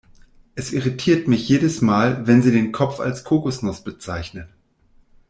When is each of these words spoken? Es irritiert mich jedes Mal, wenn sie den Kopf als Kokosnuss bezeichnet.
Es 0.55 0.73
irritiert 0.73 1.27
mich 1.27 1.47
jedes 1.47 1.81
Mal, 1.83 2.25
wenn 2.25 2.41
sie 2.41 2.49
den 2.51 2.71
Kopf 2.71 2.99
als 2.99 3.23
Kokosnuss 3.23 3.83
bezeichnet. 3.83 4.49